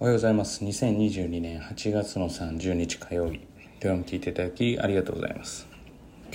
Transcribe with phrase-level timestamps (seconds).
[0.00, 0.64] おはようございます。
[0.64, 3.38] 2022年8月の30日火曜日、
[3.78, 5.68] 手紙聞いていただきありがとうございます。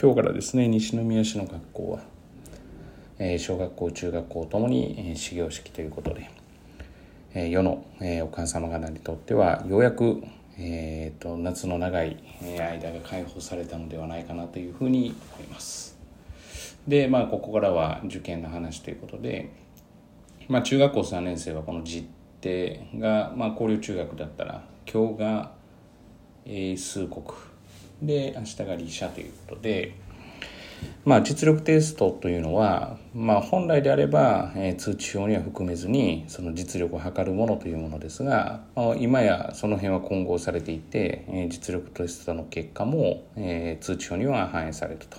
[0.01, 1.99] 今日からですね、西宮市の学校は、
[3.17, 6.29] えー、小学校、中学校ともに、えー、始業式ということで、
[7.33, 10.23] えー、世の、えー、お母様方にとっては、ようやく、
[10.57, 15.99] えーと、夏の長い間が解放されたのではないかなというふうに思います。
[16.87, 19.51] で、まあ、ここからは受験の話ということで、
[20.47, 22.07] まあ、中学校3年生はこの実
[22.41, 25.51] 手が、まあ、交流中学だったら今日が
[26.45, 27.25] 英数国
[28.01, 29.95] で明日が理社ということで、
[31.05, 45.17] まあ、実力テストというのは、まあ、本来であれば、えー、通知表には含めずにその実力を測るものというものですが、まあ、今やその辺は混合されていて、えー、実力テストの結果も、えー、通知表には反映されると。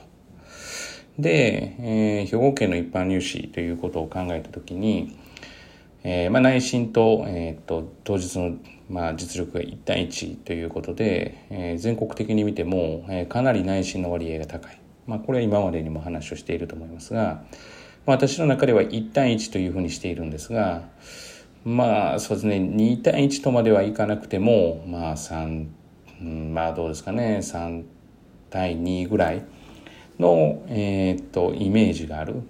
[1.19, 5.17] で、えー、兵庫県の一般入試ということを考えたときに、
[6.03, 8.57] えーまあ、内心と,、えーと、当日の、
[8.89, 17.45] まあ、実力が1対1ということで、えー、全国的に見ても、えー、かなり内心の割合が高い、まあ、これは今までにも話をしていると思いますが、
[18.07, 20.83] まあ、私の中では1対1というふうにしているんですが
[21.65, 25.67] まあそうですね2対1とまではいかなくてもまあ3、
[26.23, 27.85] うん、まあどうですかね3
[28.49, 29.45] 対2ぐらい
[30.19, 32.43] の、えーとイメージがある。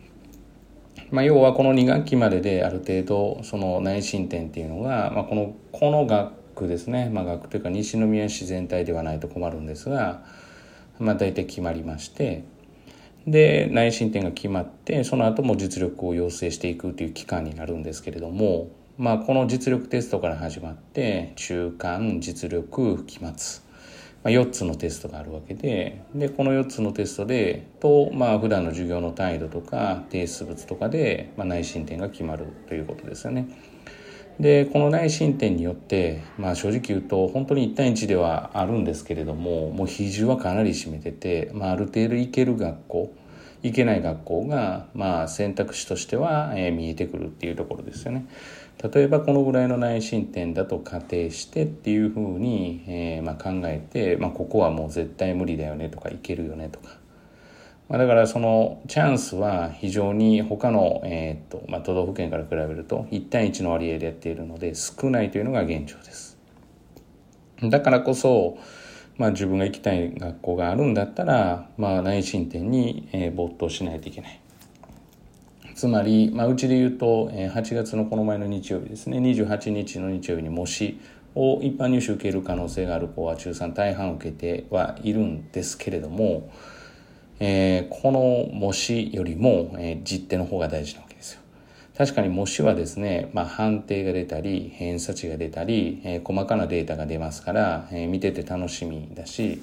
[1.10, 10.22] まあ、要はこの2学期までである程度その内申点っていうのが、まあ、このこの学区ですね、まあ、学区というか西宮市全体ではないと困るんですが、
[10.98, 12.44] まあ、大体決まりまして
[13.26, 23.69] で内申点が決まってその後も実力を要請していくという期間になるんですけれども、まあ、この実力テストから始まって中間実力期末。
[24.22, 33.48] ま、4つのテストがあるわけででこの4つのテストでと、まあ普段の授業の態度とか提出物とかで、まあ、内申点が決まるということですよね。
[34.38, 43.14] でこの内申点によって、まあ、正直言うと本当に1対1ではあるんですけれどももう比重はかなり占めてて、まあ、ある程度いける学校
[43.62, 48.26] いけない学校が、まあ、選択肢としては、えー、見えてくるっていうところですよね。
[48.82, 56.96] 例えばこのぐらいの内申点だと仮定してっていうふうに、えーまあ、考えて、まあ、ここはもう絶対無理だよねとかいけるよねとか、
[57.90, 66.38] まあ、だからそのチャンスは非常に他の、えーとまあ、都道府県から比べると1対1の割合でやっているので少ないというのが現状です。
[67.62, 68.56] だからこそ、
[69.18, 74.40] まあ、自分が行きたい学校があるんだったら、まあ、内申点に、えー、没頭しないといけない。
[75.80, 81.00] つまり、まあ、うちで言うと8月のこの前の日曜日ですね28日の日曜日に模試
[81.34, 86.52] を一般入試受ける可能性がある子は中3大半受けてはいるんですけれども、
[87.38, 91.40] えー、この模試よりも、えー、実手の方が大事なわけですよ。
[91.96, 99.62] 確かに模試はですね、まあ、判定が出たり偏差値が出たり、えー、細かなデータが出ますから、えー、見てて楽しみだし、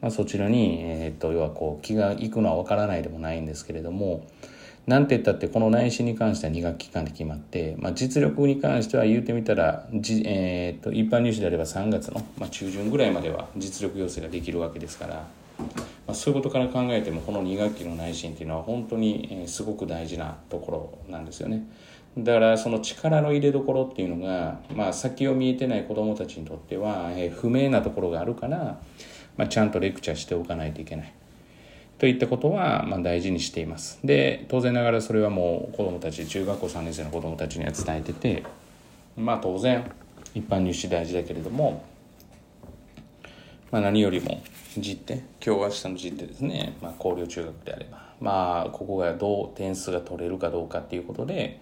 [0.00, 4.26] まあ、そちらに、えー、と要はこう気がいくのは分からないでもないんですけれども
[4.88, 15.14] なんて言ったってこの内視に関しては2学期間で決まって、まあ、実力に関しては言うてみたらじ、えー、と一般入試であれば3月の、まあ、中旬ぐらいまでは実力要請ができるわけですから、
[15.58, 15.66] ま
[16.06, 21.66] あ、そういうことから考えてもこの2学期の内心っていうのは本当に、すごく大事なところなんですよね。
[22.16, 28.78] だからその力の入れどころっていうのが、まあ、先を見えてない子どもたちにとっては、え、不明なところがあるから、
[29.36, 31.12] ま、ちゃんとレクチャーしておかないといけない。
[31.98, 33.98] といったことはま大事にしています。
[34.04, 38.44] で当然ながらそれはもう子どもたち中学校3年生の子どもたちには伝えてて
[39.16, 39.90] まあ当然
[40.34, 41.84] 一般入試大事だけれども、
[43.72, 44.42] まあ、何よりも
[44.76, 45.14] 実手
[45.44, 51.60] 今日明日の実手ですね、まあ、交流中学であればまあここがどう点数が取れるかどうかっていうことで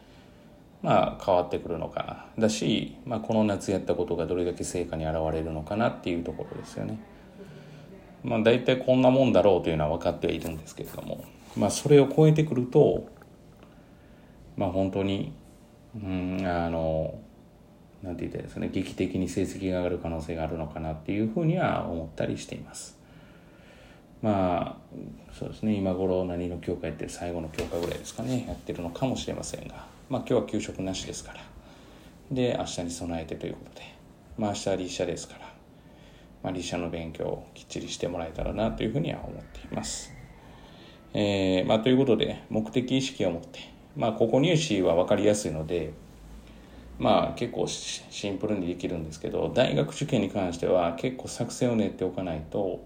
[0.82, 6.98] まあ変わってくるのかなだし、まあ、この夏やったことがどれだけ成果に現れるのかなっていうところですよね。
[8.24, 11.24] まあ、大体こんなもんだろうというのは分かってはいるんですけれども、
[11.56, 13.08] まあ、それを超えてくると、
[14.56, 15.32] まあ、本当に、
[15.94, 17.18] うん、あの
[18.02, 22.96] なんて言ったらいいですかね劇的に成績が上がる可能性があるのかなっていうふうには思ったりしています。
[24.22, 31.40] まあそうですね今頃何の教科やってる最後の教科ぐらいですかねやってるのかもしれませんがまあ今日は給食なしですから
[32.30, 33.82] で明日に備えてということで
[34.38, 35.55] まあ明日は立社ですから
[36.46, 40.12] まあ、理社の勉強をきっちりしてもらえたらなというふうには思っています。
[41.12, 43.58] えーまあ、ということで目的意識を持って、
[43.96, 45.92] まあ、ここ入試は分かりやすいので、
[47.00, 52.80] まあ、結構シンプルにできるんですけど大学受験に関しては結構作戦を練っておかないと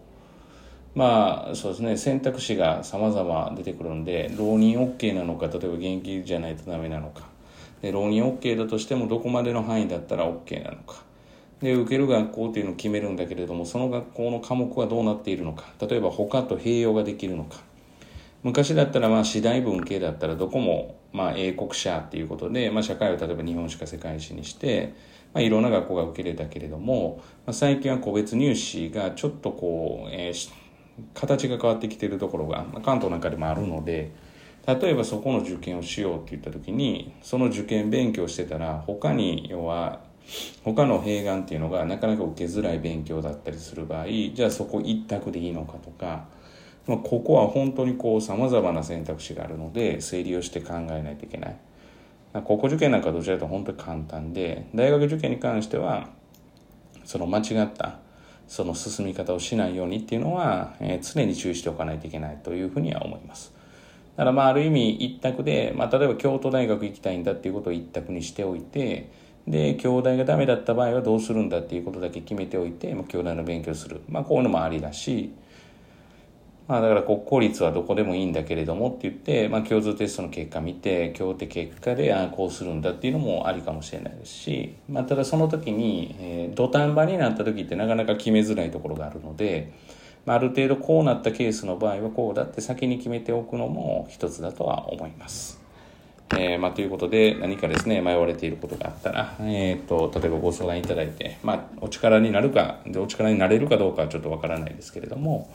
[0.95, 7.25] まあそうですね選択肢が様々出てくるんで浪人 OK なのか例えば現役じゃないとダメなのか
[7.83, 11.10] で浪人 OK だとしてもどこまでの範囲だったら OK なのか
[11.61, 15.67] で受ける学校っていうのを決めるんだけれどもその学校の科目はどうなっているのか。
[15.81, 17.59] 例えば他と併用ができるのか。
[18.43, 24.95] 昔だったらまあ次第文系だったらどこもまあ英国社っていうことで、まあ、社会を例えば日本史か世界史にして、
[25.35, 30.51] まあ、いろんな学校が受け入れたけれども、まあ、最近は個別入試がちょっとこう、えー、
[31.15, 34.13] 形が変わってきてるところが、まあ、関東なんかでもあるので
[34.67, 40.01] 例えばそこの受験をしようって言った時にその受験勉強してたら他に要は
[40.65, 46.27] 他の併願っていうのがなかなか受けづらい勉強だったりする場合じゃあそこ一択でいいのかとか、
[46.87, 51.57] まあ、ここは本当にこうさまざまな選択肢があるので整理をして考えないといけない。
[52.45, 56.11] 高校受験なんかどちらかと本当に簡単で大学受験に関しては
[57.05, 57.99] その間違った
[58.47, 63.53] その進み方をしないようにっていうのは、えー、常に注意しておかないといけないというふうには思います。
[64.17, 69.11] だからまあある意味一択で、まあ、例えば京都大学行きたいんだっていうことを一択にしておいて
[69.51, 75.33] で兄弟がダメだった場合はどうするんだっていうことだけ決めておいて、まあ、兄弟の勉強する、まあ、こういうのもありだし、
[76.69, 89.73] まあ、だから国公立はどこでもいいんだけれどもって言って、まあ、共通テストの結果見て今日って結果でああこうするんだっていうのもありかもしれないですし、まあ、ただその時に、え、土壇場になった時ってなかなか決めづらいところがあるので、
[90.27, 95.60] まあ、ある程度こうなったケースの場合はこうだって先に決めておくのも一つだとは思います。
[96.37, 105.53] えー、まあ、ということで何かですね迷われていることがあったら、えーと、例えばご相談いただいて、まあ、お力になるかでお力になれるかどうかはちょっとわからないですけれども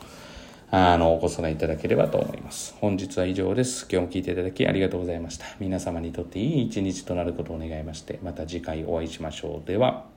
[0.71, 2.75] あのご相談いただければと思います。
[2.81, 3.87] 本日は以上です。
[3.89, 5.45] 今日も聞いていただきありがとうございました。
[5.59, 9.67] 皆様にとっていい一日となることを願いましてまた次回お会いしましょう。
[9.67, 10.14] では。